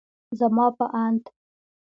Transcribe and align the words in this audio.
زما 0.39 0.65
په 0.77 0.85
اند 1.01 1.23